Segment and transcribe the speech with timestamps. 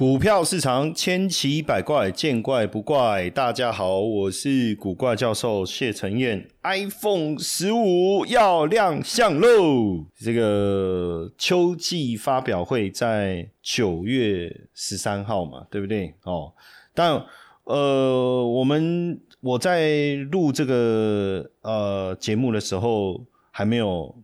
[0.00, 3.28] 股票市场千奇百怪，见怪不怪。
[3.28, 6.48] 大家好，我是古怪教授谢承彦。
[6.62, 10.06] iPhone 十五要亮相喽！
[10.16, 16.14] 这个秋季发表会在九月十三号嘛，对不对？
[16.22, 16.50] 哦，
[16.94, 17.22] 但
[17.64, 24.14] 呃，我们我在录这个呃节目的时候，还没有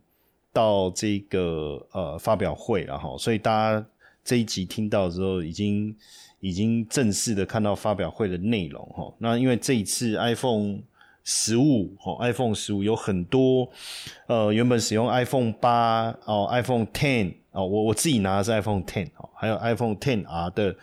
[0.51, 3.85] 到这个呃发表会了哈，所以大家。
[4.27, 5.95] 这一集听到之后，已经
[6.41, 9.09] 已经正式的看到发表会的内容哈。
[9.19, 10.79] 那因为这一次 iPhone
[11.23, 13.69] 十五哈，iPhone 十五有很多
[14.25, 20.75] 呃原本使用 iPhone 八哦，iPhone Ten 哦，我我自己拿的是 iPhone Ten 哦，还有 iPhone Ten R 的。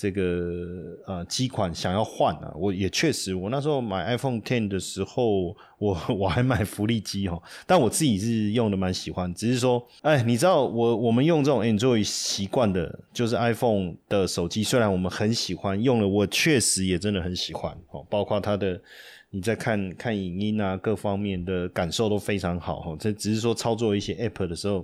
[0.00, 18.80] 这个呃机款想要换啊，我也确实，我那时候买 iPhone Ten 的时候，我 我还买福利机哦，但我自己是用的蛮喜欢，只是说，哎，你知道我我们用这种 Android 习惯的，就是 iPhone 的手机，虽然我们很喜欢用了，我确实也真的很喜欢哦，包括它的
[19.28, 24.82] 你在看看影音啊，各方面的感受都非常好哈，这只是说操作一些 App 的时候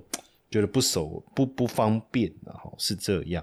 [0.51, 3.43] 觉得不熟不不方便然后是这样。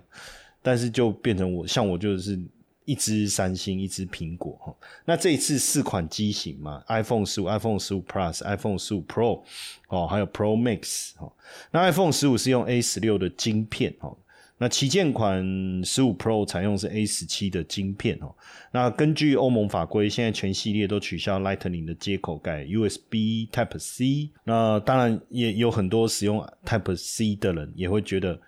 [0.64, 2.39] 但是就变成我像我就是
[2.86, 4.75] 一支三星，一支苹果哈。
[5.05, 9.44] 那这一次四款机型嘛，iPhone 十五、iPhone 十五 Plus、iPhone 十五 Pro
[9.89, 11.31] 哦，还有 Pro Max 哦。
[11.72, 14.17] 那 iPhone 十五是用 A 十六的晶片哦。
[14.58, 15.44] 那旗舰款
[15.83, 18.33] 十五 Pro 采用是 A 十七的晶片哦。
[18.72, 24.30] 那根据欧盟法规，现在全系列都取消 Lightning 的接口盖 USB Type C。
[24.45, 28.39] 那当然也有很多使用 Type C 的人也会觉得。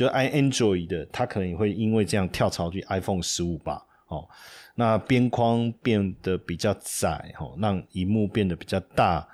[0.00, 4.26] 就 i Android 的，它可能也会因为这样跳槽去 iPhone 十五吧，哦，
[4.74, 9.28] 那边框变得比较窄，哦，让荧幕变得比较大，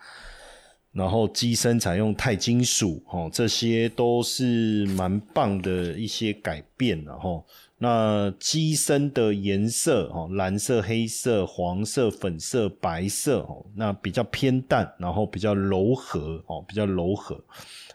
[0.90, 7.46] 然后机身采用钛金属，哦，这些都是蛮棒的一些改变，然后
[7.78, 17.40] 那机身的颜色，哦，蓝色、黑色、黄色、粉色、白色，哦，那比较偏淡，然后比较柔和，哦，比较柔和，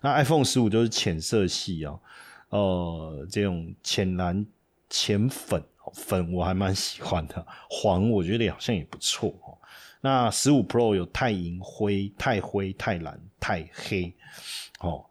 [0.02, 2.00] 那 iPhone 十五就是浅色系啊。
[2.52, 4.46] 呃，这种浅蓝、
[4.90, 5.62] 浅粉、
[5.94, 9.58] 粉我还蛮喜欢的，黄我觉得好像也不错哦。
[10.02, 14.14] 那十五 Pro 有钛银灰、钛灰、钛蓝、钛黑，
[14.80, 15.06] 哦，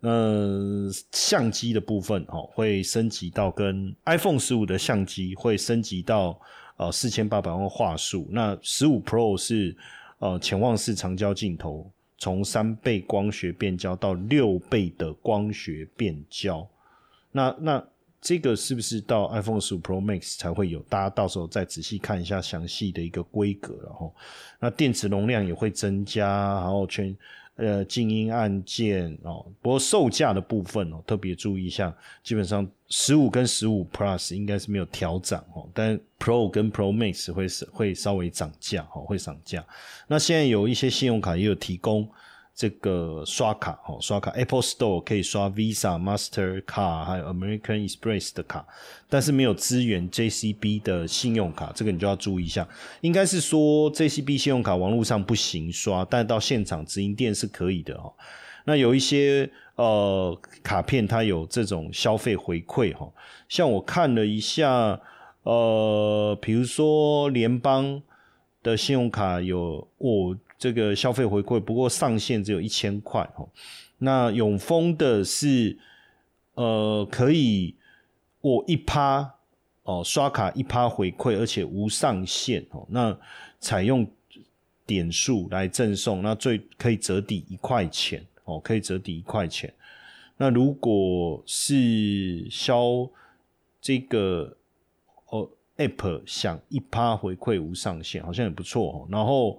[0.00, 6.40] 呃，相机的部分哦会升级到跟 iPhone 十五的相机会升级到
[6.76, 8.26] 呃四千八百万画素。
[8.30, 9.76] 那十五 Pro 是
[10.18, 16.66] 呃潜望式长焦镜头，从三倍光学变焦到六倍的光学变焦。
[17.32, 17.84] 那那
[18.20, 20.80] 这个是不是到 iPhone 十五 Pro Max 才会有？
[20.88, 24.14] 大家到时候再仔细看一下详细的一个规格，然后
[24.58, 27.16] 那电池容量也会增加，然后全
[27.56, 29.46] 呃静音按键哦。
[29.62, 39.64] 不过售价的部分哦，特别注意一下，基本上十五跟十五 Plus 应该是没有调涨哦，但 Pro 跟 Pro Max 会是会稍微涨价哦，会涨价。
[40.06, 42.06] 那现在有一些信用卡也有提供。
[42.60, 48.66] 这个刷卡哦，刷卡 Apple Store 可以刷 Visa、Master 卡，还有 American Express 的卡，
[49.08, 52.68] 但是没有支援 JCB 的信用卡，这个你就要注意一下。
[53.00, 58.12] 应该是说 JCB 信用卡网络上不行刷，但到现场直营店是可以的哦。
[58.66, 63.10] 那有一些呃卡片它有这种消费回馈哈，
[63.48, 65.00] 像我看了一下，
[65.44, 68.02] 呃，比如说联邦
[68.62, 70.36] 的信用卡有我。
[70.60, 73.48] 这个消费回馈不过上限只有一千块哦。
[73.96, 75.78] 那永丰的是
[76.52, 77.74] 呃可以
[78.42, 79.36] 我一趴
[79.84, 82.86] 哦刷卡一趴回馈，而且无上限哦。
[82.90, 83.18] 那
[83.58, 84.06] 采用
[84.84, 89.72] 点数来赠送，那最可以折抵一块钱哦，可以折抵一块钱。
[90.36, 93.08] 那如果是消
[93.80, 94.54] 这个
[95.30, 99.08] 哦 App 想一趴回馈无上限，好像也不错哦。
[99.10, 99.58] 然后。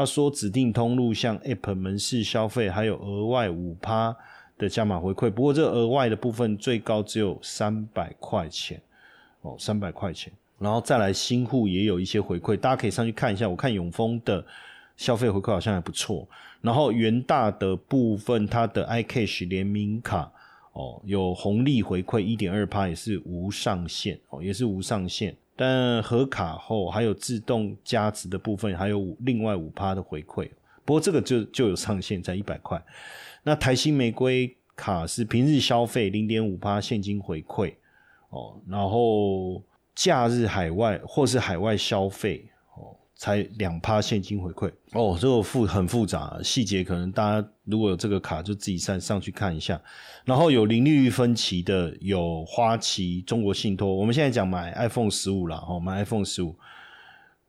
[0.00, 4.16] 他说，指定通路像 App 门市消费，还有额外五趴
[4.56, 5.30] 的加码回馈。
[5.30, 8.80] 不过，这额外的部分最高只有三百块钱
[9.42, 10.32] 哦，三百块钱。
[10.58, 13.46] 然后再来新户也有一些回馈，大家可以上去看一下。
[13.46, 14.42] 我看永丰的
[14.96, 16.26] 消费回馈好像还不错。
[16.62, 20.32] 然后元大的部分，它的 iCash 联名卡
[20.72, 25.36] 哦，有红利回馈一点二趴，也是无上限哦，也是无上限。
[25.62, 30.48] 但核卡后还有自动加值的部分，还有另外五趴的回馈。
[30.86, 32.82] 不过这个就就有上限在一百块。
[33.42, 37.74] 那台新玫瑰卡是平日消费零点五趴现金回馈
[38.30, 39.62] 哦，然后
[39.94, 42.49] 假日海外或是海外消费，
[43.20, 49.78] 才两趴现金回馈哦，这个复很复杂，细节可能大家如果有这个卡就自己上上去看一下。
[50.24, 53.94] 然后有零利率分期的，有花旗、中国信托。
[53.94, 56.56] 我们现在讲买 iPhone 十五了哦，买 iPhone 十五，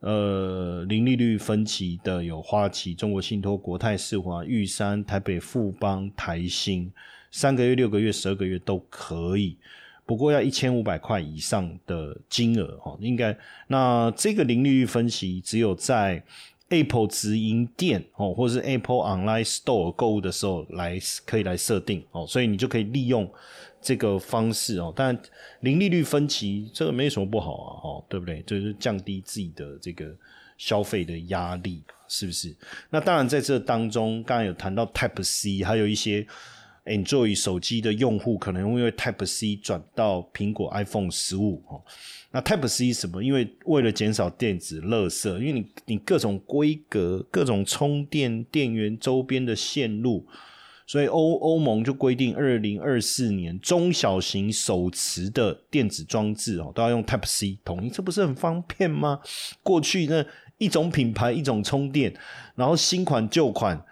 [0.02, 6.92] 呃，零利率分期的有花旗、中国信托、国泰世华、玉山、台北富邦、台新，
[7.32, 9.56] 三个月、六个月、十二个月都可以。
[10.06, 13.38] 不过要一千五百块以上的金额哦，应该
[13.68, 16.22] 那这个零利率分析只有在
[16.70, 23.30] Apple 直营店哦，或者是 Apple Online Store 购物的时候来可以来设定哦，所以你就可以利用
[23.82, 24.92] 这个方式哦。
[24.96, 25.18] 但
[25.62, 28.42] 零利率分期这个没什么不好啊，哦，对不对？
[28.42, 30.14] 就是降低自己的这个
[30.58, 32.54] 消费的压力，是不是？
[32.90, 36.28] 那当然在这当中，刚刚有谈到 Type C，还有一些。
[36.86, 41.80] Enjoy 手机的用户可能因为 Type C 转到苹果 iPhone 十五哦，
[42.32, 43.24] 那 Type C 什么？
[43.24, 50.26] 因为为了减少电子垃圾，因为你你各种规格、各种充电电源周边的线路，
[50.88, 59.20] 所以欧欧盟就规定，二零二四年中小型手持的电子装置哦都要用 Type C 统一，这不是很方便吗？
[59.62, 60.26] 过去那
[60.58, 62.12] 一种品牌一种充电，
[62.56, 63.86] 然后新款旧款。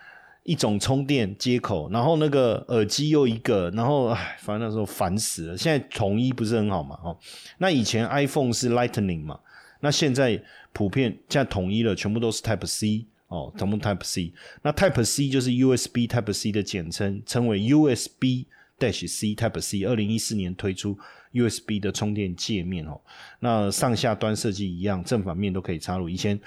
[0.44, 5.58] 一种充电接口，然后那个耳机又一个，然后唉，反正那时候烦死了。
[5.58, 6.98] 现在统一不是很好嘛？
[7.04, 7.18] 哦，
[7.60, 9.40] 那以前 iPhone 是 Lightning 嘛，
[9.82, 10.42] 那现在
[10.74, 14.34] 普遍现在统一了，全部都是 Type C 哦，全部 Type C。
[14.64, 18.48] 那 Type C 就是 USB Type C 的简称，称为 USB
[18.80, 19.84] Dash C Type C。
[19.84, 20.98] 二零一四年推出
[21.34, 23.00] USB 的充电界面哦，
[23.42, 26.10] 那上下端设计一样，正反面都可以插入。
[26.10, 26.40] 以前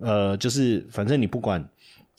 [0.00, 1.68] 呃，就是反正你不管。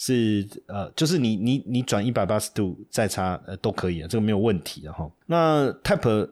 [0.01, 5.11] 是呃，就是你你你转一百八十度再插呃都可以啊，这个没有问题的哈。
[5.25, 6.29] 那 Type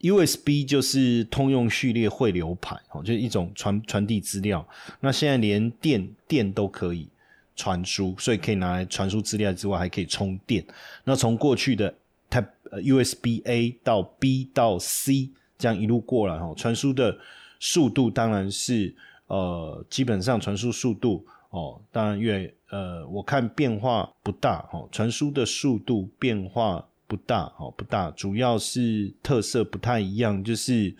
[0.00, 4.66] USB 就是通用序列汇流排哦，就是一种传传递资料。
[5.00, 7.06] 那现在连电电都可以
[7.54, 10.64] 传输，所以可以拿来传输资料之外，还可以充电。
[11.04, 11.94] 那从过去的
[12.30, 12.48] Type
[12.82, 15.28] USB A 到 B 到 C
[15.58, 17.18] 这样一路过来哈，传输的
[17.58, 18.94] 速度当然是
[19.26, 21.22] 呃，基本上传输速度。
[21.50, 30.94] 哦，当然越呃，我看变化不大哦，传输的速度变化不大哦，不大，主要是特色不太一样，就是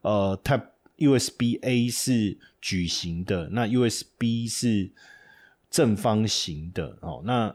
[0.00, 0.66] 呃，Type
[0.98, 4.90] USB A 是矩形的，那 USB 是
[5.70, 7.54] 正方形的哦，那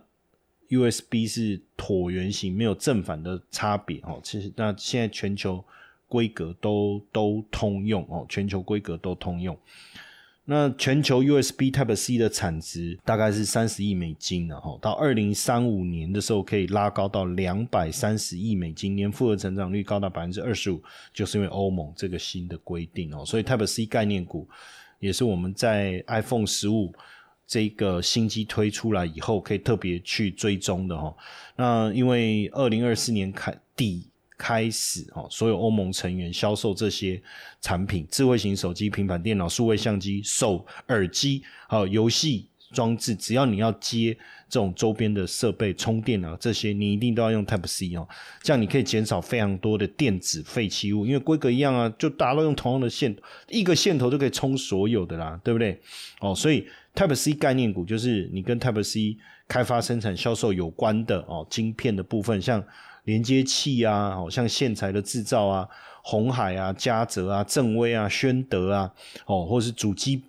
[0.69, 4.19] USB 是椭圆形，没有正反的差别哦。
[4.23, 5.63] 其实那现在全球
[6.07, 9.57] 规格都都通用哦，全球规格都通用。
[10.49, 20.81] 那全球 USB Type C 的产值大概是三十亿美金，然后到二零三五年的时候可以拉高到两百三十亿美金，年复合成长率高达百分之二十五，
[21.13, 23.25] 就是因为欧盟这个新的规定哦。
[23.25, 24.47] 所以 Type C 概念股
[24.99, 26.93] 也是我们在 iPhone 十五
[27.45, 31.13] 这个新机推出来以后可以特别去追踪的哈。
[31.57, 34.07] 那因为二零二四年开底。
[34.37, 37.19] 开始哦，所有欧盟成员销售这些
[37.59, 44.15] 产品，智慧型手机、平板电脑、数位相机、手耳机，还有游戏装置，只要你要接
[44.47, 48.07] 这种周边的设备、充电啊这些，你一定都要用 Type C 哦，
[48.43, 53.15] 这样你可以减少非常多的电子废弃物，因为规格一样啊，就大家都用同样的线，
[53.49, 55.79] 一个线头就可以充所有的啦，对不对？
[56.19, 59.17] 哦，所以 Type C 概念股就是你跟 Type C
[59.47, 62.63] 开发、生产、销售有关的哦，晶片的部分，像。
[63.07, 65.65] 连接器啊，好，像线材的制造啊，
[66.03, 68.93] 红海啊、嘉泽啊、正威啊、宣德啊，
[69.25, 70.21] 哦，或是主机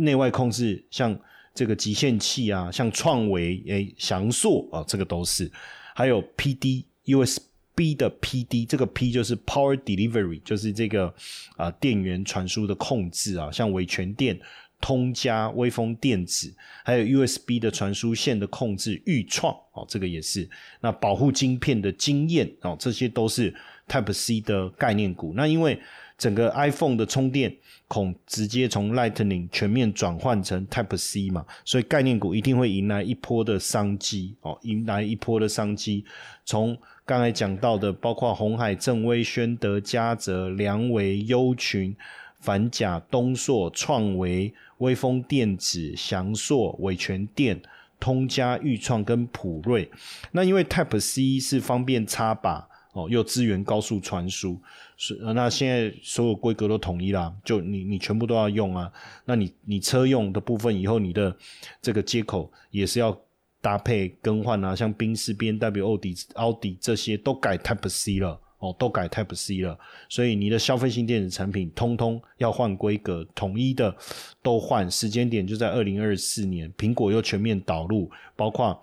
[0.00, 1.18] 内外控制，像
[1.54, 5.50] 这个极限器啊，像创维、诶、翔硕啊，这个都是。
[5.94, 7.40] 还有 P D U S
[7.74, 11.12] B 的 P D，这个 P 就是 Power Delivery，就是这个
[11.56, 14.38] 啊电源传输的控制啊，像伟全电。
[14.80, 16.54] 通家、微风电子，
[16.84, 20.48] 还有 USB 的传输线的控制，预创哦，这个也是。
[20.80, 23.54] 那保护晶片的经验哦，这些都是
[23.88, 25.32] Type C 的概念股。
[25.34, 25.80] 那因为
[26.16, 27.54] 整个 iPhone 的充电
[27.86, 36.04] 孔直接从 Lightning 全面转换成 Type C 嘛，所以概念股一定会迎来一波的商机哦，迎来一波的商机。
[36.44, 41.96] 从刚才讲到的，包括红海、正威、宣德、嘉泽、良维、优群、
[42.40, 44.54] 反甲、东硕、创维。
[44.78, 47.60] 微风电子、翔硕、伟全电、
[47.98, 49.90] 通家、裕创跟普瑞，
[50.30, 54.56] 那因为 Type C 是方便插拔哦，又支援高速传输，
[54.96, 58.88] 是那现在所有规格都统一啦，就你你全部都要用啊。
[59.24, 61.36] 那你你车用的部分以后，你的
[61.82, 63.20] 这个接口也是要
[63.60, 73.96] 搭配更换啊，像宾士、B N W、奥迪、奥迪这些都改 Type C 了哦，都改 Type C 了，所以你的消费性电子产品通通要换规格，统一的
[74.42, 78.82] 都换，时间点就在二零二四年，苹果又全面导入，包括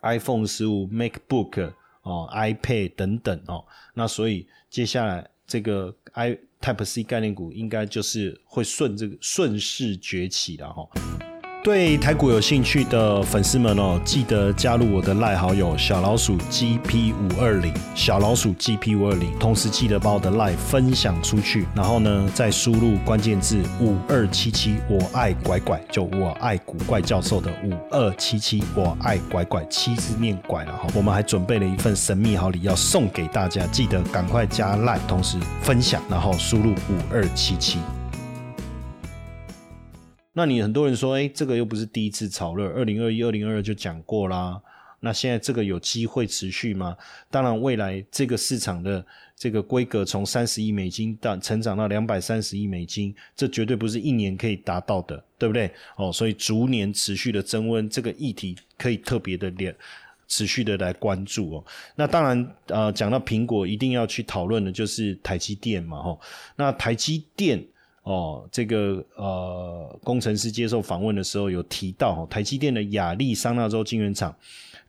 [0.00, 11.33] iPhone 十五、MacBook 哦、iPad 等等哦，那所以接下来这个 i Type C 概念股应该就是会顺这个顺势崛起了哈。
[11.64, 30.86] 对台股有兴趣的粉丝们哦，记得加入我的赖好友小老鼠 GP 五二零，小老鼠 GP 五二零，同时记得把我的赖分享出去，然后呢，再输入关键字五二七七，我爱拐拐，就我爱古怪教授的五二七七，我爱拐拐，七字念拐了哈。
[30.94, 37.78] 我们还准备了一份神秘好礼要送给大家，记得赶快加赖，同时分享，然后输入五二七七。
[40.36, 44.60] 那你很多人说，哎，这个又不是第一次炒热，二零二一、二零二二就讲过啦。
[44.98, 46.96] 那现在这个有机会持续吗？
[47.30, 49.04] 当然，未来这个市场的
[49.36, 55.70] 这个规格从三十亿美金到成长到两百三十亿美金，这绝对不是一年可以达到的，对不对？
[55.96, 59.72] 哦，所以逐年持续的增温，这个议题可以特别的连
[60.26, 61.64] 持续的来关注哦。
[61.94, 66.20] 那当然，呃，讲到苹果，一定要去讨论的就是台积电嘛，吼。
[66.56, 67.64] 那台积电。
[68.04, 74.34] 哦，这个呃，工程师接受访问的时候有提到，台积电的亚利桑那州晶圆厂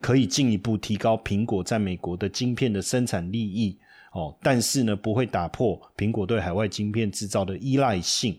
[0.01, 3.77] 可以进一步提高苹果在美国的晶片的生产利益。
[4.11, 8.37] 哦，但是呢，不会打破苹果对海外晶片制造的依赖性。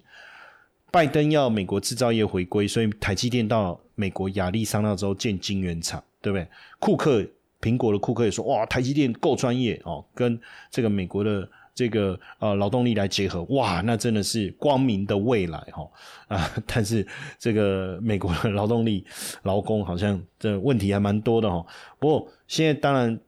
[0.90, 6.46] 拜登要美国制造业回归，所以台积电到美国亚利桑那州建晶圆厂，对不对？
[6.78, 7.26] 库克
[7.62, 10.38] 苹果的库克也说，哇，台积电够专业哦，跟
[10.70, 11.48] 这个美国的。
[11.76, 15.86] 这个呃劳动力来结合，哇，那真的是光明的未来哈
[16.26, 16.50] 啊！
[16.66, 17.06] 但是
[17.38, 19.04] 这个美国的劳动力
[19.42, 21.64] 劳工好像这问题还蛮多的哈。
[21.98, 23.20] 不过现在当然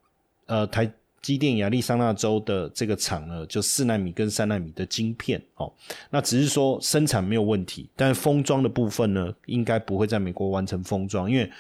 [0.47, 0.91] 呃台
[1.21, 5.71] 积电亚利桑那州的这个厂呢，就四纳米跟三纳米的晶片哦，
[6.09, 11.51] 那只是说生产没有问题，但是封装的部分呢，应该不会在美国完成封装，因为。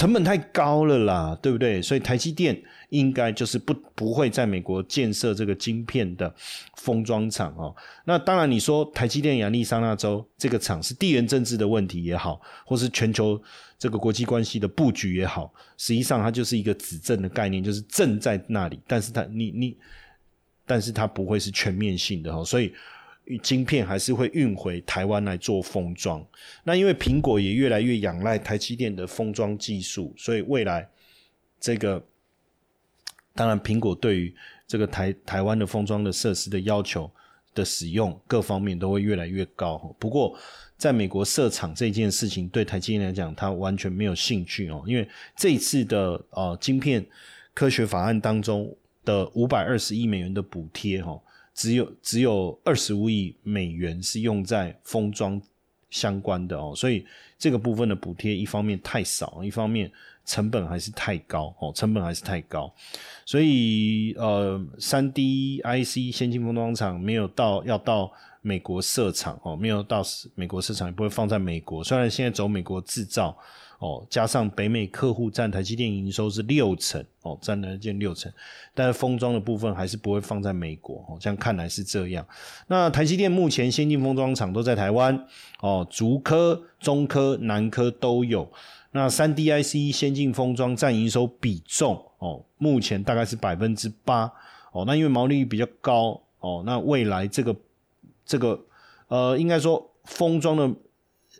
[0.00, 1.82] 成本太高了啦，对不对？
[1.82, 6.34] 所以台积电应该就是不不会在美国建设这个晶片的
[6.78, 7.76] 封装厂哦。
[8.06, 13.38] 那当然，你说台积电亚利桑那州这个厂是地缘政治的问题也好，或是全球
[13.78, 19.76] 这个国际关系的布局也好，实际上它就是一个指正的概念，就是正在那里，但是它你你，
[20.64, 22.72] 但是它不会是全面性的哦，所以。
[23.42, 26.26] 晶片还是会运回台湾来做封装，
[26.64, 30.88] 那因为苹果也越来越仰赖台积电的封装技术，所以未来
[31.60, 32.04] 这个
[33.34, 34.34] 当然苹果对于
[34.66, 37.08] 这个台台湾的封装的设施的要求
[37.54, 39.94] 的使用各方面都会越来越高。
[39.98, 40.36] 不过
[40.76, 47.06] 在美国设厂这件事情对台积电来讲，它完全没有兴趣哦，因为这一次的呃晶片
[47.54, 51.20] 科学法案当中的五百二十亿美元的补贴哈。
[51.60, 55.38] 只有只有二十五亿美元是用在封装
[55.90, 57.04] 相关的哦，所以
[57.38, 59.92] 这个部分的补贴一方面太少，一方面
[60.24, 62.72] 成本还是太高哦，成本还是太高，
[63.26, 70.02] 所以呃，三 D IC 先进封装厂没有到要到美国设厂哦，没有到
[70.34, 73.36] 美国设厂也不会放在美国，虽然现在走美国制造。
[73.80, 78.30] 哦，加上北美客户占台积电营收是六成，哦，占台积电六成，
[78.74, 82.24] 但是封装的部分还是不会放在美国，哦，这样看来是这样。
[82.66, 85.26] 那台积电目前先进封装厂都在台湾，
[85.60, 88.46] 哦，竹科、中科、南科都有。
[88.92, 94.30] 那三 D IC 先进封装占营收比重，哦，目前大概是百分之八，
[94.72, 97.56] 哦，那因为毛利率比较高，哦，那未来这个
[98.26, 98.60] 这个
[99.08, 100.70] 呃，应该说封装的。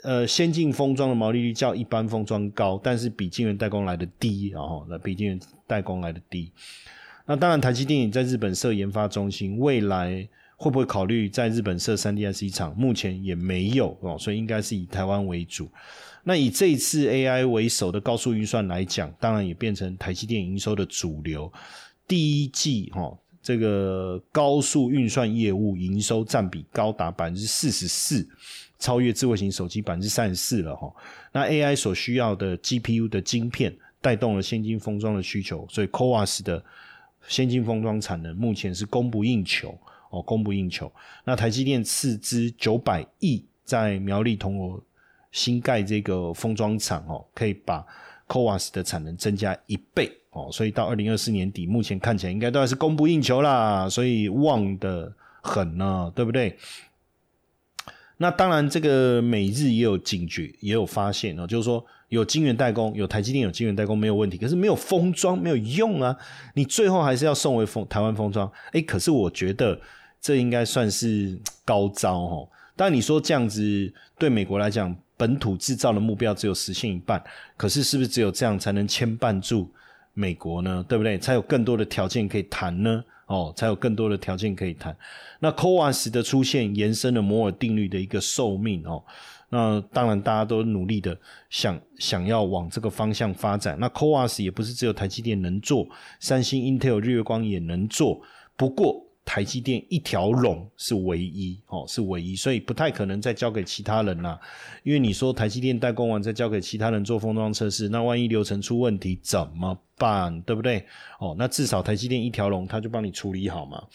[0.03, 6.51] 呃，先进封装的毛利率较一般封装高，但是比晶圆代工来的低，然后那比晶圆代工来的低。
[7.27, 10.27] 那当然，台积电也在日本设研发中心，未来
[10.57, 12.75] 会不会考虑在日本设三 D IC 厂？
[12.77, 15.71] 目前也没有哦，所以应该是以台湾为主。
[16.25, 21.53] 那以这次 AI 为首的高速运算来讲，当然也变成台积电营收的主流。
[22.09, 28.29] 第一季哈，这个高速运算业务营收占比高达百分之四十四。
[28.81, 30.91] 超越智慧型手机百分之三十四了哈，
[31.31, 36.65] 那 AI 所需要的 GPU 的晶片带动了先进封装的需求，所以 CoWAS 的
[37.29, 40.91] 先进封装产能目前是供不应求哦，供不应求。
[41.25, 44.83] 那台积电斥资九百亿在苗栗铜锣
[45.31, 47.87] 新盖这个封装厂哦，可以把
[48.27, 56.57] CoWAS 的产能增加一倍哦，所以到二零二四年底，目前看起来应该都还是供不应求啦，所以旺的很呢，对不对？
[58.23, 66.15] 那当然，这个美日也有警觉，也有发现哦，就是说有晶圆代工，有台积电有晶圆代工没有问题，可是没有封装没有用啊，
[66.53, 68.53] 你最后还是要送回封台湾封装。
[68.73, 69.81] 哎，可是我觉得
[70.21, 71.35] 这应该算是
[71.65, 72.49] 高招哦。
[72.77, 77.23] 但你说这样子对美国来讲，本土制造的目标只有实现一半，
[77.57, 79.73] 可是是不是只有这样才能牵绊住
[80.13, 80.85] 美国呢？
[80.87, 81.17] 对不对？
[81.17, 83.03] 才有更多的条件可以谈呢？
[83.31, 84.95] 哦，才有更多的条件可以谈。
[85.39, 89.03] 那 CoWAS 的出现延伸了摩尔定律的一个寿命哦。
[89.51, 91.17] 那当然，大家都努力的
[91.49, 93.77] 想想要往这个方向发展。
[93.79, 98.21] 那 CoWAS 也不是只有台积电能做，三星、Intel、日月光也能做。
[98.57, 104.39] 不过台积电一条龙是唯一哦，是唯一，所以不太可能再交给其他人啦。
[104.83, 110.41] 因为你说台积电代工完再交给其他人做封装测试，那万一流程出问题怎么办？
[110.41, 110.83] 对不对？
[111.19, 113.87] 哦，那至少台积电一条龙，他就帮你处理好嘛。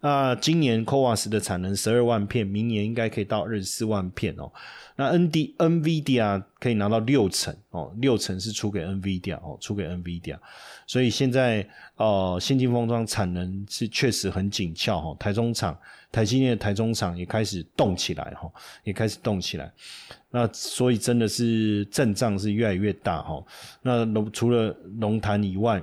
[0.00, 4.52] 那今年 CoWAS 的产能十二万片，明年应该可以到二十四万片哦。
[4.96, 10.30] 那 N D N V D a 可以拿到六成哦，六成是出给 N V D a 哦，出给 N V D
[10.32, 10.38] a
[10.86, 11.66] 所以现在
[11.96, 15.16] 呃，先进封装产能是确实很紧俏哈。
[15.18, 15.76] 台中厂，
[16.12, 18.52] 台积电的台中厂也开始动起来哈，
[18.84, 19.72] 也开始动起来。
[20.36, 23.40] 那所以真的是阵仗是越来越大哈。
[23.82, 25.80] 那龙除了龙潭以外，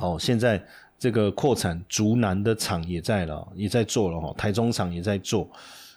[0.00, 0.60] 哦，现在
[0.98, 5.48] 这个扩产竹南的厂也在了，也在做了哈，台中厂也在做。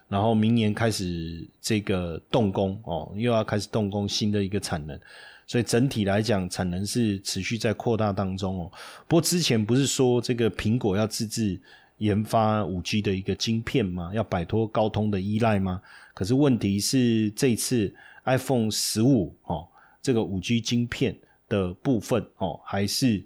[0.08, 5.00] 然后明年开始这个动工哦，又要开始动工新的一个产能，
[5.48, 8.72] 所以整体来讲产能是持续在扩大当中哦。
[9.08, 11.60] 不过之前不是说这个苹果要自制
[12.00, 14.12] 研发五 G 的一个晶片吗？
[14.14, 15.82] 要摆脱高通的依赖吗？
[16.14, 17.94] 可是问题是这次
[18.26, 19.66] iPhone 十五哦，
[20.02, 23.24] 这个五 G 晶片的部分哦，还是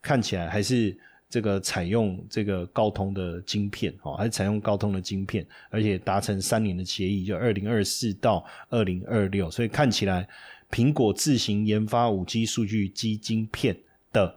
[0.00, 0.96] 看起来还是。
[1.28, 10.26] 这个采用这个高通的晶片哦，还是采用高通的晶片，而且达成三年的协议，就二零二四到二零二六，所以看起来
[10.70, 13.76] 苹果自行研发五 G 数据基晶片
[14.12, 14.32] 的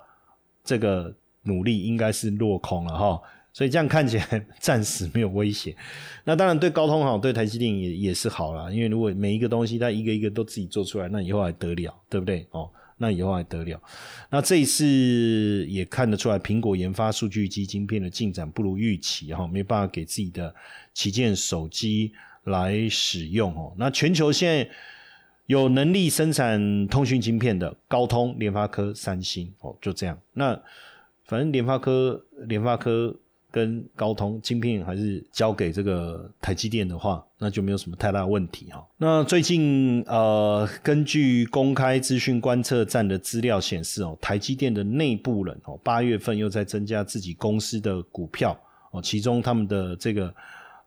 [0.63, 5.75] 这个努力应该是落空了哈，所以这样看起来暂时没有威胁。
[6.23, 12.69] 那当然对高通好，对台积电也也是好了，因为如果每一个东西它一个一个都自己做出来，那以后还得了，对不对哦？
[13.01, 13.81] 那以后还得了？
[14.29, 20.53] 那这一次也看得出来，苹果研发数据机晶片的进展不如预期，哈，没办法给自己的
[20.93, 22.11] 旗舰手机
[22.43, 23.73] 来使用，哦。
[23.77, 24.69] 那全球现在
[25.47, 30.19] 有能力生产通讯晶片的，高通、联发科、三星，哦，就这样。
[30.33, 30.61] 那
[31.25, 33.15] 反正联发科，联发科。
[33.51, 38.87] 跟高通晶片还是交给这个台积电的话，那就没有什么太大问题哈。
[38.97, 48.55] 那最近呃，根据公开资讯观测站的资料显示哦，台积电的内部人哦，八月份又在增加自己公司的股票
[48.91, 50.33] 哦，其中他们的这个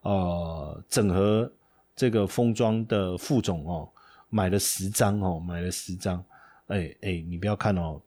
[0.03, 1.51] 呃整合
[1.97, 3.89] 这个封装的副总哦，
[4.29, 6.25] 买了十张哦，买了十张，
[6.69, 8.01] 哎哎，你不要看哦，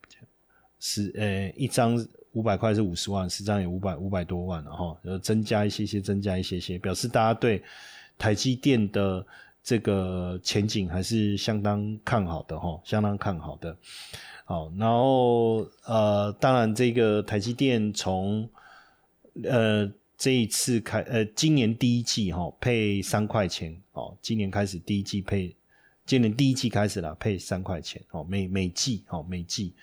[0.79, 1.97] 十呃一张。
[2.36, 7.63] 五百块是五十万，实际上有五百五百多万了哈，增加一些些，增加一些些，表示大家对
[8.17, 9.26] 台积电的
[9.63, 13.76] 这个前景还是相当看好的哈，相当看好的。
[14.43, 18.48] 好，然后呃，当然这个台积电从
[19.45, 25.56] 呃这一次开呃今年第一季哈配三块钱哦，今年开始第一季配，
[26.06, 29.74] 今年第一季开始了配三块钱哦，每每季哦每季。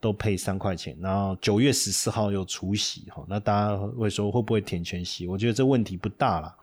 [0.00, 5.26] 都配三块钱，然后九月十四号又除息哈，那大家会说会不会填全息？
[5.26, 6.54] 我觉得这问题不大了，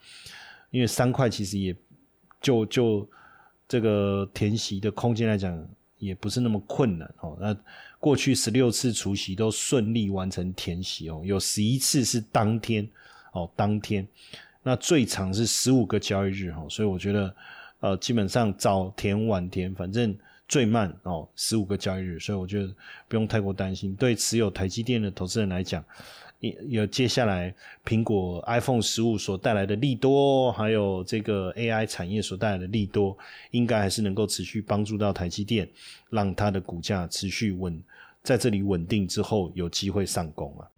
[0.71, 1.75] 因为三块其实也
[2.39, 3.09] 就就
[3.67, 5.67] 这个填息的空间来讲，
[5.97, 7.37] 也不是那么困难哦。
[7.41, 7.53] 那
[7.99, 12.87] 过去十六次除息都顺利完成填息哦，有十一次是当天
[13.33, 14.07] 哦，当天，
[14.63, 17.35] 那最长是十五个交易日哈，所以我觉得
[17.81, 20.17] 呃，基本上早填晚填，反正。
[20.47, 22.73] 最慢哦，十五个交易日，所以我觉得
[23.07, 23.95] 不用太过担心。
[23.95, 25.83] 对持有台积电的投资人来讲，
[26.67, 27.53] 有接下来
[27.83, 33.17] 苹果 iPhone 十五所带来的利多，还有这个 AI 产业所带来的利多，
[33.51, 35.67] 应该还是能够持续帮助到台积电，
[36.09, 37.81] 让它的股价持续稳
[38.21, 40.69] 在这里稳定之后，有机会上攻啊。